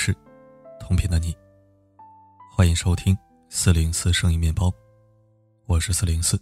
[0.00, 0.14] 是，
[0.78, 1.36] 同频的你。
[2.54, 4.72] 欢迎收听四零四声音面包，
[5.66, 6.40] 我是四零四。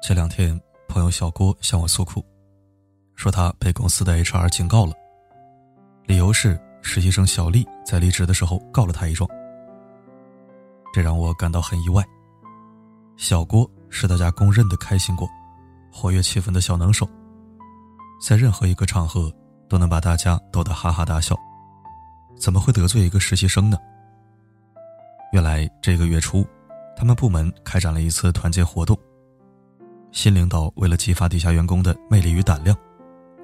[0.00, 0.58] 这两天，
[0.88, 2.24] 朋友小郭向我诉苦，
[3.16, 4.94] 说他被公司的 HR 警告了，
[6.06, 9.28] 理由是实习生小丽在离职的时候告了他一状。
[10.94, 12.04] 这让我感到很意外。
[13.16, 15.28] 小郭是大家公认的开心果，
[15.90, 17.10] 活跃气氛的小能手，
[18.24, 19.34] 在任何一个场合
[19.70, 21.34] 都能把大家逗得哈哈大笑，
[22.36, 23.78] 怎么会得罪一个实习生呢？
[25.32, 26.44] 原来这个月初，
[26.96, 28.98] 他们部门开展了一次团建活动。
[30.10, 32.76] 新领导为了激发底下员工的魅力与胆量，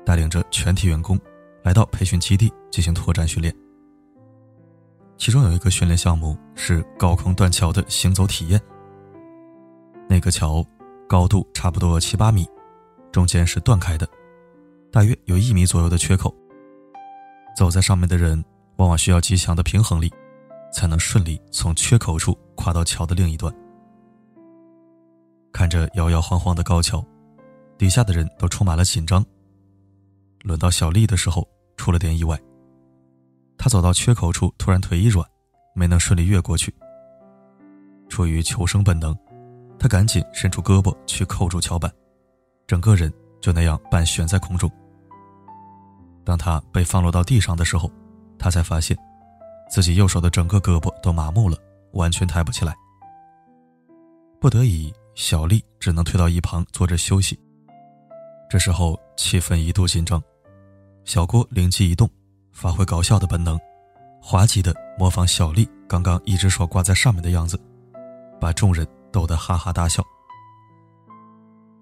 [0.04, 1.16] 带领着全体员工
[1.62, 3.54] 来到培训基地进行拓展训练。
[5.16, 8.60] 其中有一个训练项目是高空断桥的行走体验。
[10.08, 10.64] 那个桥
[11.08, 12.44] 高度差不多七八米，
[13.12, 14.08] 中间是断开的，
[14.96, 16.34] 大约有一米左右的缺口。
[17.54, 18.42] 走在上面的人
[18.78, 20.10] 往往需要极强的平衡力。
[20.72, 23.54] 才能顺利从缺口处跨到桥的另一端。
[25.50, 27.02] 看着摇摇晃晃的高桥，
[27.78, 29.24] 底下的人都充满了紧张。
[30.42, 32.38] 轮到小丽的时候，出了点意外。
[33.56, 35.26] 她走到缺口处，突然腿一软，
[35.74, 36.74] 没能顺利越过去。
[38.10, 39.16] 出于求生本能，
[39.78, 41.90] 她赶紧伸出胳膊去扣住桥板，
[42.66, 44.70] 整个人就那样半悬在空中。
[46.26, 47.90] 当他被放落到地上的时候，
[48.38, 48.94] 他才发现。
[49.68, 51.56] 自己右手的整个胳膊都麻木了，
[51.92, 52.74] 完全抬不起来。
[54.40, 57.38] 不得已，小丽只能退到一旁坐着休息。
[58.48, 60.22] 这时候气氛一度紧张，
[61.04, 62.08] 小郭灵机一动，
[62.52, 63.58] 发挥搞笑的本能，
[64.22, 67.58] 滑稽的模仿小丽刚刚一只手挂在上面的样子，
[68.40, 70.00] 把众人逗得哈哈大笑。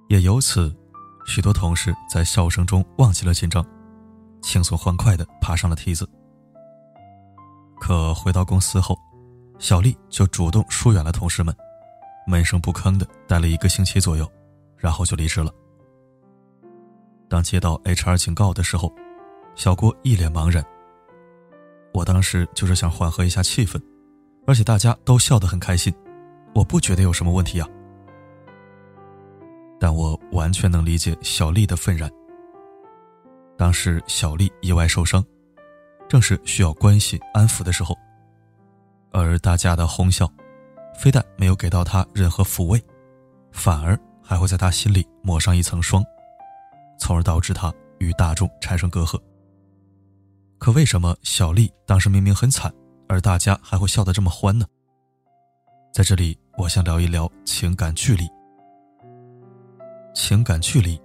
[0.09, 0.75] 也由此，
[1.27, 3.63] 许多同事在笑声中忘记了紧张，
[4.45, 6.09] 轻松欢快的爬上了梯子。
[7.81, 8.97] 可回到公司后，
[9.59, 11.55] 小丽就主动疏远了同事们，
[12.27, 14.31] 闷声不吭的待了一个星期左右，
[14.77, 15.51] 然后就离职了。
[17.29, 18.93] 当接到 HR 警告的时候，
[19.57, 20.65] 小郭一脸茫然。
[21.95, 23.81] 我当时就是想缓和一下气氛，
[24.47, 25.93] 而且大家都笑得很开心，
[26.55, 27.67] 我不觉得有什么问题啊。
[29.81, 32.11] 但我完全能理解小丽的愤然。
[33.57, 35.25] 当时小丽意外受伤。
[36.07, 37.97] 正是需要关心安抚的时候，
[39.11, 40.31] 而大家的哄笑，
[40.97, 42.81] 非但没有给到她任何抚慰，
[43.51, 46.05] 反而还会在她心里抹上一层霜，
[47.01, 49.19] 从而导致他与大众产生隔阂。
[50.59, 52.73] 可为什么小丽当时明明很惨，
[53.09, 54.67] 而大家还会笑得这么欢呢？
[55.93, 58.29] 在这里，我想聊一聊情感距离。
[60.15, 61.01] 情感距离，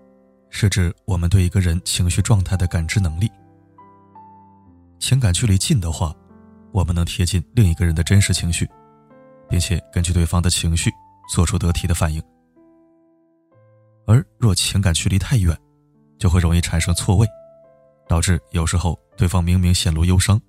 [0.50, 3.32] 是指我们对一个人情绪状态的感知能力。
[5.00, 6.14] 情感距离近的话，
[6.72, 8.70] 我们能贴近另一个人的真实情绪，
[9.48, 10.92] 并且根据对方的情绪
[11.34, 12.22] 做出得体的反应。
[14.06, 15.56] 而若情感距离太远，
[16.18, 17.28] 就会容易产生错位，
[18.08, 20.42] 导致有时候对方明明显露忧伤，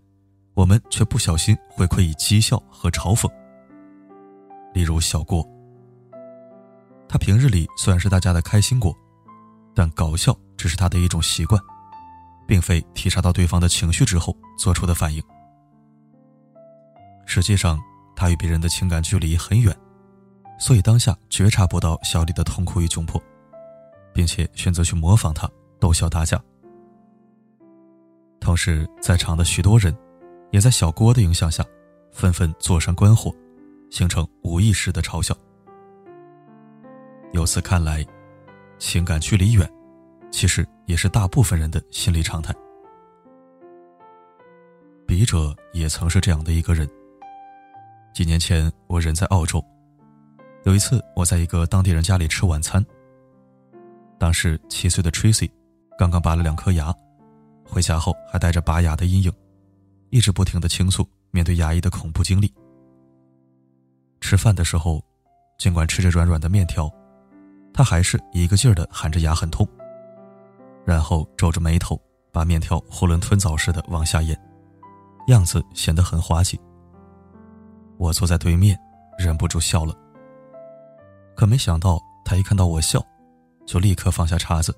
[0.54, 3.30] 我们却不小心回馈以讥笑和嘲讽。
[4.72, 5.46] 例如小郭，
[7.08, 8.96] 他平日里虽然是大家的开心果，
[9.80, 11.58] 但搞笑只是他的一种习惯。
[12.46, 15.22] 并非体察到对方的情绪之后做出的反应。
[17.24, 17.80] 实际上，
[18.16, 19.72] 他与别人的情感距离很远，
[20.58, 23.22] 所以当下觉察不到小丽的痛苦与窘迫，
[24.12, 25.48] 并且选择去模仿她，
[25.78, 26.42] 逗笑大家。
[28.40, 29.96] 同时，在场的许多人，
[30.50, 31.64] 也在小郭的影响下，
[32.10, 33.32] 纷纷坐山观火，
[33.92, 35.32] 形成无意识的嘲笑。
[37.32, 38.04] 由此看来，
[38.80, 39.70] 情感距离远。
[40.32, 42.54] 其实也是大部分人的心理常态。
[45.06, 46.88] 笔者也曾是这样的一个人。
[48.14, 49.64] 几年前，我人在澳洲，
[50.64, 52.84] 有一次我在一个当地人家里吃晚餐。
[54.18, 55.50] 当时七岁的 Tracy
[55.98, 56.94] 刚刚拔了两颗牙，
[57.64, 59.32] 回家后还带着拔牙的阴影，
[60.10, 62.52] 一直不停的倾诉面对牙医的恐怖经历。
[64.20, 65.04] 吃饭的时候，
[65.58, 66.88] 尽管吃着软软的面条，
[67.72, 69.66] 他还是一个劲儿的喊着牙很痛。
[70.84, 72.00] 然后皱着眉头，
[72.32, 74.38] 把面条囫囵吞枣似的往下咽，
[75.28, 76.58] 样子显得很滑稽。
[77.98, 78.78] 我坐在对面，
[79.18, 79.94] 忍不住笑了。
[81.36, 83.04] 可没想到，他一看到我笑，
[83.66, 84.74] 就立刻放下叉子，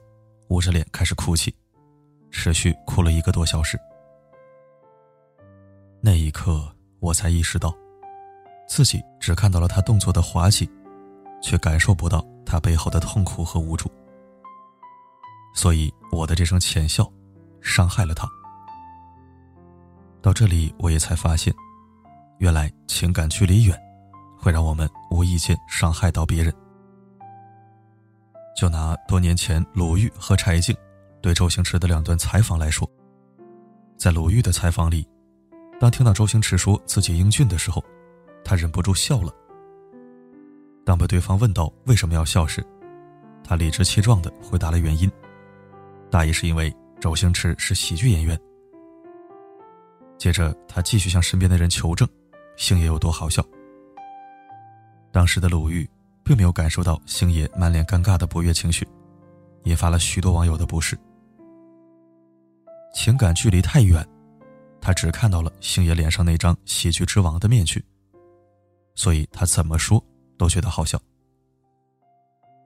[0.49, 1.55] 捂着脸开始哭泣，
[2.31, 3.79] 持续哭了一个多小时。
[6.00, 6.69] 那一刻，
[6.99, 7.73] 我才意识到，
[8.69, 10.69] 自己只看到了他动作的滑稽，
[11.41, 13.91] 却感受不到他背后的痛苦和无助。
[15.55, 17.11] 所以，我的这声浅笑，
[17.61, 18.27] 伤害了他。
[20.23, 21.53] 到这里，我也才发现，
[22.39, 23.79] 原来情感距离远，
[24.39, 26.55] 会让我们无意间伤害到别人。
[28.56, 30.77] 就拿多年前鲁豫和柴静
[31.21, 32.89] 对周星驰的两段采访来说，
[33.99, 35.06] 在鲁豫的采访里，
[35.81, 37.83] 当听到周星驰说自己英俊的时候，
[38.44, 39.33] 他忍不住笑了。
[40.84, 42.64] 当被对方问到为什么要笑时，
[43.44, 45.11] 他理直气壮地回答了原因，
[46.11, 48.38] 大意是因为周星驰是喜剧演员。
[50.19, 52.08] 接着，他继续向身边的人求证，
[52.56, 53.44] 星爷有多好笑。
[55.11, 55.88] 当时的鲁豫
[56.25, 58.87] 并没有感受到星爷满脸尴尬的不悦情绪，
[59.64, 60.99] 引发了许多网友的不适。
[62.94, 64.06] 情感距离太远，
[64.81, 67.84] 他只看到了星爷脸上那张喜剧之王的面具，
[68.94, 70.02] 所以他怎么说
[70.43, 71.00] 都觉得好笑。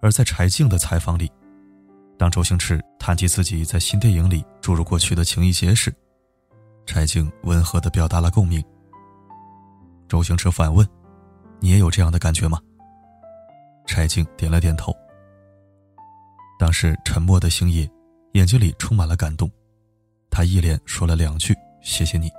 [0.00, 1.30] 而在柴静的采访里，
[2.18, 5.94] 当周星驰谈及自己在新电影里注入过去的情谊结时，
[6.86, 8.64] 柴静温和地表达了共鸣。
[10.08, 10.88] 周星驰反问
[11.60, 12.58] ：“你也有这样的感觉吗？”
[13.86, 14.90] 柴静点了点头。
[16.58, 17.86] 当时沉默的星爷
[18.32, 19.50] 眼睛里充满了感动，
[20.30, 22.30] 他一连说了两句：“谢谢你。”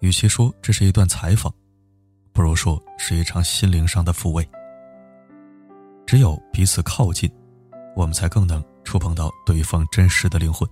[0.00, 1.50] 与其说这是一段采访，
[2.32, 4.48] 不如说是一场心灵上的抚慰。
[6.06, 7.30] 只有彼此靠近，
[7.94, 10.68] 我们才更能触碰到对方真实的灵魂。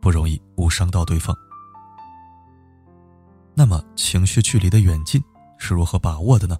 [0.00, 1.36] 不容易误伤到对方。
[3.52, 5.20] 那么，情绪距离的远近
[5.58, 6.56] 是如何把握的呢？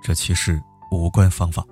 [0.00, 0.62] 这其实
[0.92, 1.64] 无关方法，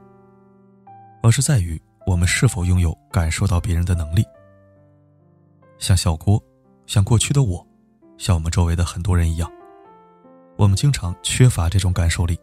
[1.22, 4.24] 而是在于我们是否拥有感受到别人的能力。
[5.78, 6.42] 像小郭，
[6.86, 7.64] 像过去的我，
[8.18, 9.48] 像我们周围的很多人一样，
[10.56, 12.38] 我们经常缺乏这种感受力，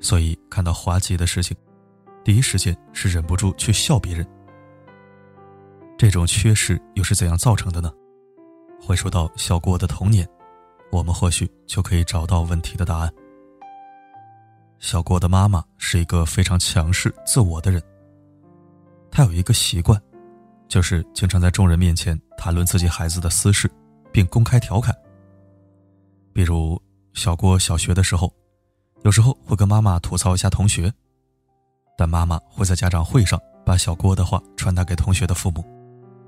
[0.00, 1.56] 所以看到滑稽的事情，
[2.22, 4.26] 第一时间是忍不住去笑别人。
[5.96, 7.92] 这种缺失又是怎样造成的呢？
[8.80, 10.28] 回溯到小郭的童年，
[10.90, 13.12] 我们或许就可以找到问题的答案。
[14.78, 17.80] 小郭的妈妈是一个非常强势、自我的人。
[19.10, 20.00] 她有一个习惯，
[20.66, 23.70] 就是经常在众人面前谈论自己孩子的私事，
[24.10, 24.92] 并公开调侃。
[26.32, 26.80] 比如，
[27.12, 28.32] 小郭小学的时候，
[29.02, 30.92] 有时候会跟妈妈吐槽一下同学，
[31.96, 35.64] 但妈妈会在家长会上把小郭的话传达给同学的父母。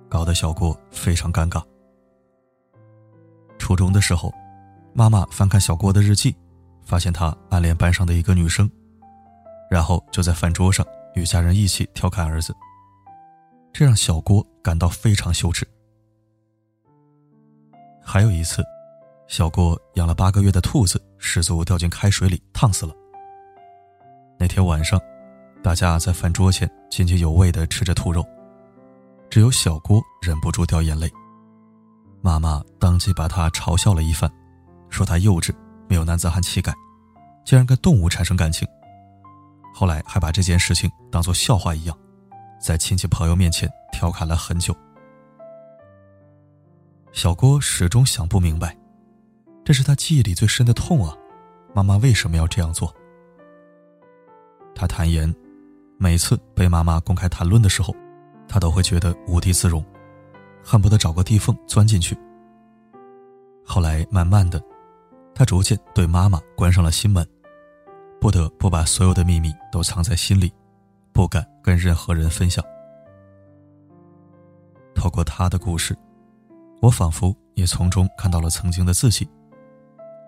[0.08, 1.60] 搞得小郭非常尴尬。
[3.58, 4.32] 初中的时候，
[4.92, 6.36] 妈妈翻看小郭的日记，
[6.84, 8.70] 发现他暗恋班上的一个女生，
[9.70, 12.54] 然后就在饭桌上与家人一起调侃儿子，
[13.72, 15.66] 这让小郭感到非常羞耻。
[18.00, 18.62] 还有一次，
[19.26, 22.94] 小郭养了八个月的兔子失足掉进开水里，烫死了。
[24.38, 25.00] 那天晚上，
[25.62, 28.24] 大家在饭桌前津津有味地吃着兔肉。
[29.30, 31.10] 只有小郭忍不住掉眼泪，
[32.20, 34.30] 妈妈当即把他嘲笑了一番，
[34.90, 35.52] 说他幼稚，
[35.88, 36.72] 没有男子汉气概，
[37.44, 38.68] 竟然跟动物产生感情。
[39.74, 41.98] 后来还把这件事情当作笑话一样，
[42.60, 44.76] 在亲戚朋友面前调侃了很久。
[47.12, 48.76] 小郭始终想不明白，
[49.64, 51.16] 这是他记忆里最深的痛啊！
[51.74, 52.94] 妈妈为什么要这样做？
[54.74, 55.34] 他坦言，
[55.98, 57.94] 每次被妈妈公开谈论的时候。
[58.46, 59.82] 他都会觉得无地自容，
[60.62, 62.16] 恨不得找个地缝钻进去。
[63.64, 64.62] 后来慢慢的，
[65.34, 67.26] 他逐渐对妈妈关上了心门，
[68.20, 70.52] 不得不把所有的秘密都藏在心里，
[71.10, 72.62] 不敢跟任何人分享。
[74.94, 75.96] 透过他的故事，
[76.82, 79.26] 我仿佛也从中看到了曾经的自己，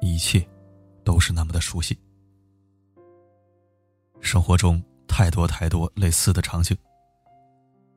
[0.01, 0.47] 一切
[1.05, 1.99] 都是那么的熟悉。
[4.21, 6.77] 生活中太多太多类似的场景。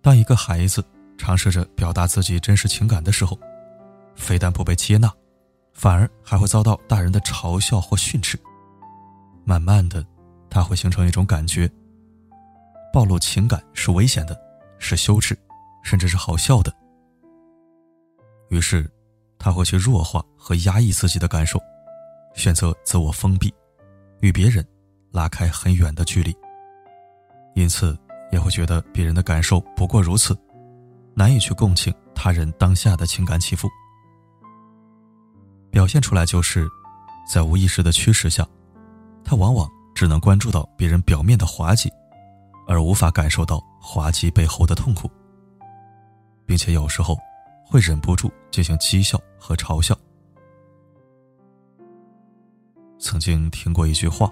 [0.02, 0.84] 当一个孩子
[1.18, 3.38] 尝试着表达自己真实情感的时候，
[4.16, 5.12] 非但不被接纳，
[5.74, 8.40] 反而还会遭到大人的嘲笑或训斥。
[9.44, 10.06] 慢慢的，
[10.50, 11.70] 他会形成一种感觉：
[12.94, 14.40] 暴露情感是危险的，
[14.78, 15.38] 是羞耻，
[15.84, 16.74] 甚至是好笑的。
[18.50, 18.90] 于是，
[19.38, 21.60] 他会去弱化和压抑自己的感受，
[22.34, 23.54] 选择自我封闭，
[24.22, 24.66] 与别人
[25.12, 26.36] 拉开很远的距离。
[27.56, 27.98] 因此。
[28.32, 30.38] 也会觉得别人的感受不过如此，
[31.16, 33.68] 难以去共情他人当下的情感起伏。
[35.72, 36.70] 表现出来就是，
[37.28, 38.48] 在无意识的驱使下，
[39.24, 41.92] 他往往只能关注到别人表面的滑稽，
[42.68, 45.10] 而无法感受到滑稽背后的痛苦，
[46.46, 47.18] 并且有时候
[47.66, 49.98] 会忍不住进行讥笑和嘲笑。
[53.10, 54.32] 曾经听过一句话：“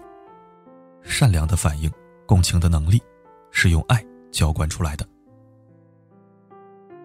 [1.01, 1.91] 善良的反应，
[2.27, 3.01] 共情的能力。”
[3.49, 5.03] 是用爱浇灌出来的。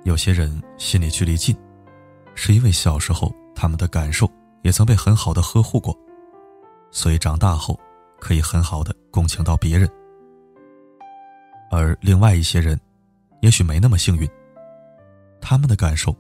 [0.05, 1.57] 有些人心里距离近，
[2.35, 5.99] 是因为小时候他们的感受也曾被很好的呵护过，
[6.91, 7.81] 所以长大后
[8.21, 9.89] 可以很好的共情到别人。
[11.71, 12.79] 而另外一些人，
[13.41, 14.29] 也许没那么幸运，
[15.41, 16.15] 他们的感受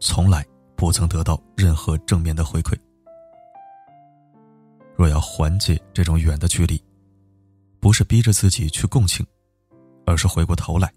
[0.00, 0.44] 从来
[0.76, 2.76] 不曾得到任何正面的回馈。
[4.98, 6.82] 若要缓解这种远的距离，
[7.78, 9.24] 不是逼着自己去共情，
[10.04, 10.92] 而是回过头来，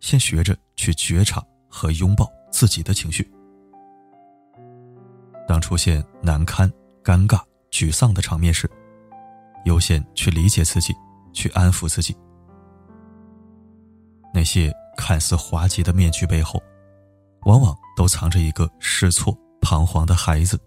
[0.00, 3.30] 先学着去觉察和拥抱自己的情绪。
[5.46, 6.68] 当出现难堪、
[7.04, 7.40] 尴尬、
[7.70, 8.68] 沮丧的场面时，
[9.66, 10.92] 优先去理解自己，
[11.32, 12.16] 去安抚自己。
[14.34, 16.60] 那些看似滑稽的面具背后，
[17.42, 20.58] 往往都藏着一个试错、彷徨的孩子。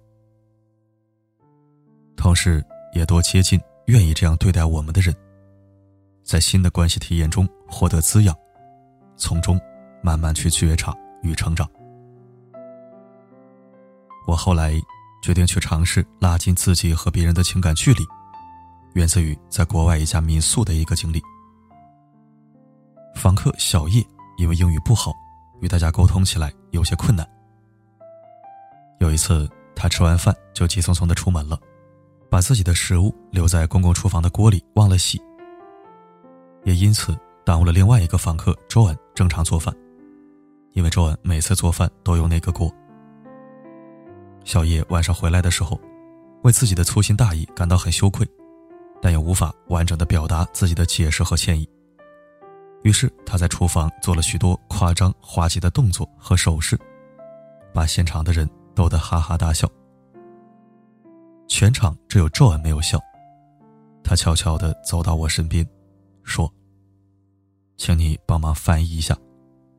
[2.22, 2.64] 同时，
[2.94, 5.14] 也多接近愿意这样对待我们的人，
[6.24, 8.36] 在新的关系体验中获得滋养，
[9.18, 9.60] 从中
[10.04, 11.68] 慢慢去觉察与成长。
[14.28, 14.74] 我后来
[15.24, 18.06] 决定去尝试拉近自己和别人的情感距离，
[18.94, 21.20] 源自于在国外一家民宿的一个经历。
[23.16, 24.06] 房客小叶
[24.38, 25.12] 因为英语不好，
[25.60, 27.28] 与大家沟通起来有些困难。
[29.00, 31.60] 有一次，他吃完饭就急匆匆的出门了，
[32.32, 35.22] 把自己的食物留在公共厨房的锅里忘了洗，
[36.64, 39.76] 也因此耽误了另外一个房客周恩正常做饭，
[40.72, 42.74] 因为周恩每次做饭都用那个锅。
[44.46, 45.78] 小叶晚上回来的时候，
[46.44, 48.26] 为自己的粗心大意感到很羞愧，
[49.02, 51.68] 但又无法完整的表达自己的解释和歉意。
[52.84, 56.80] 于是他在厨房做了许多夸张滑稽的动作和手势，
[57.74, 59.70] 把现场的人逗得哈哈大笑。
[61.52, 62.98] 全场只有赵恩没有笑，
[64.06, 65.68] 他悄悄地走到我身边，
[66.24, 66.50] 说
[67.76, 69.14] ：“请你帮忙翻译一下，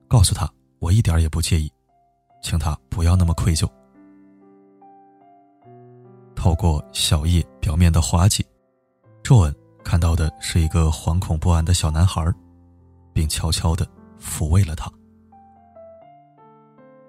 [0.06, 0.46] 告诉他
[0.80, 1.72] 我一点也不介意，
[2.42, 3.66] 请他不要那么愧疚。”
[6.36, 8.44] 透过小叶表面的滑稽，
[9.22, 12.22] 周恩看到的是一个惶恐不安的小男孩。
[13.14, 13.86] 并悄悄的
[14.18, 14.90] 抚慰了他。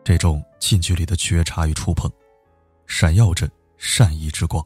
[0.04, 2.12] 这种近距离的觉察与触碰，
[2.88, 3.50] 闪耀着
[3.86, 4.66] 善意之光。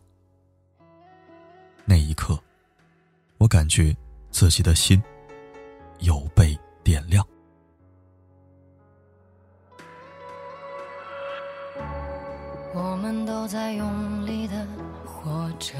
[1.85, 2.39] 那一刻，
[3.39, 3.93] 我感觉
[4.29, 5.01] 自己的心
[6.01, 7.25] 有被点亮。
[12.75, 14.67] 我们都在用力的
[15.03, 15.73] 活着。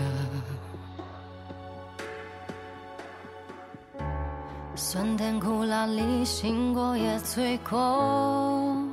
[4.76, 8.87] 酸甜苦辣里，醒过也醉过。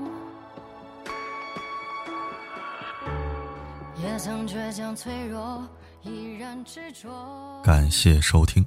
[4.19, 5.69] 曾倔强脆弱，
[6.03, 8.65] 依然执着感谢收听。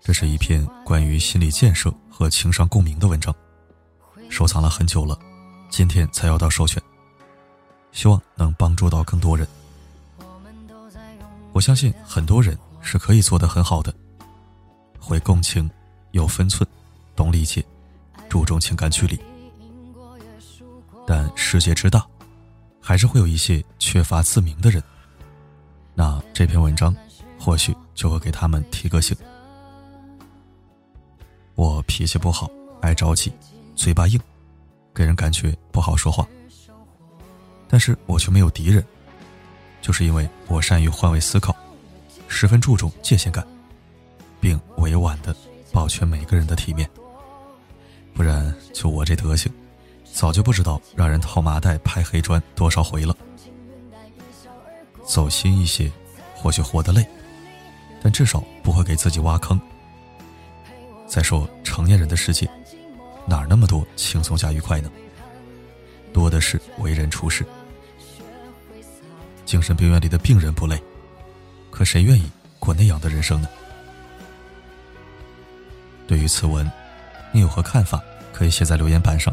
[0.00, 3.34] 这是一篇关于心理建设和情商共鸣的文章，
[4.30, 5.18] 收藏了很久了，
[5.70, 6.82] 今天才要到授权，
[7.92, 9.46] 希望能帮助到更多人。
[11.52, 13.94] 我相信很多人是可以做得很好的，
[14.98, 15.68] 会共情。
[16.12, 16.66] 有分寸，
[17.14, 17.62] 懂理解，
[18.30, 19.20] 注重情感距离。
[21.06, 22.04] 但世界之大，
[22.88, 24.82] 还是会有一些缺乏自明的人。
[25.94, 26.96] 那这篇文章
[27.38, 29.14] 或许就会给他们提个醒。
[31.54, 33.30] 我脾气不好，爱着急，
[33.76, 34.18] 嘴巴硬，
[34.94, 36.26] 给人感觉不好说话。
[37.68, 38.82] 但是我却没有敌人，
[39.82, 41.54] 就是因为我善于换位思考，
[42.26, 43.46] 十分注重界限感，
[44.40, 45.36] 并委婉的。
[45.70, 46.88] 保全每个人的体面，
[48.14, 49.52] 不然就我这德行，
[50.18, 53.16] 早就不知道让人套麻袋、拍黑砖多少回了。
[55.06, 55.88] 走心一些，
[56.34, 57.06] 或许活得累，
[58.02, 59.60] 但至少不会给自己挖坑。
[61.06, 62.50] 再说成年人的世界，
[63.26, 64.90] 哪那么多轻松加愉快呢？
[66.12, 67.46] 多的是为人处事。
[69.44, 70.82] 精神病院里的病人不累，
[71.70, 73.48] 可谁愿意过那样的人生呢？
[76.08, 76.68] 对于此文，
[77.30, 78.02] 你有何看法？
[78.32, 79.32] 可以写在留言板上。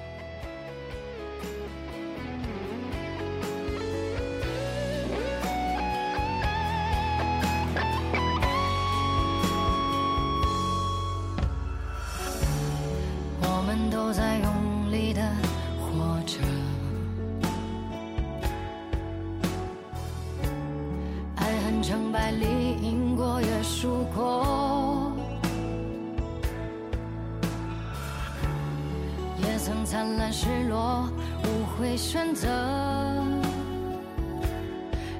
[31.97, 32.47] 选择。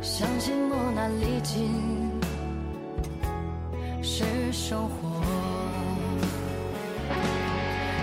[0.02, 1.70] 相信磨难历尽
[4.02, 5.10] 是收获。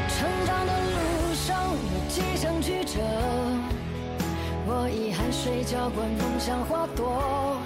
[0.08, 3.00] 成长的路上有几程曲折，
[4.66, 7.56] 我以汗水浇灌梦想花朵，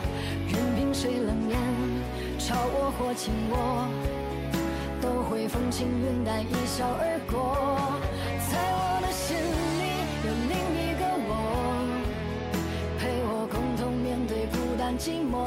[0.49, 1.59] 任凭谁冷眼
[2.39, 3.89] 嘲我或轻我，
[5.01, 7.92] 都会风轻云淡一笑而过。
[14.99, 15.47] 寂寞。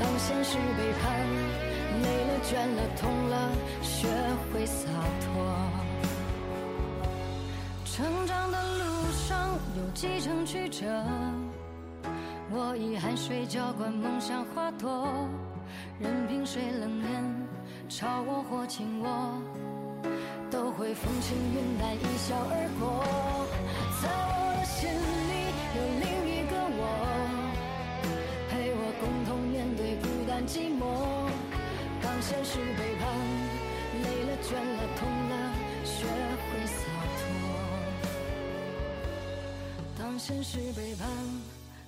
[0.00, 1.10] 当现实背叛，
[2.02, 4.08] 累了倦了痛了，学
[4.52, 4.88] 会洒
[5.20, 5.26] 脱。
[7.84, 10.86] 成长的路上有几程曲折，
[12.50, 15.06] 我以汗水浇灌梦想花朵，
[16.00, 17.46] 任凭谁冷眼
[17.88, 19.40] 嘲我或轻我，
[20.50, 23.41] 都会风轻云淡一笑而过。
[32.32, 33.06] 现实背叛，
[34.02, 35.34] 累了倦了痛了，
[35.84, 36.06] 学
[36.40, 36.80] 会洒
[37.18, 37.20] 脱。
[39.98, 41.06] 当现实背叛，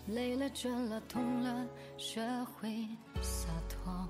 [0.08, 2.20] 累了倦了痛了，学
[2.60, 2.86] 会
[3.22, 4.06] 洒脱。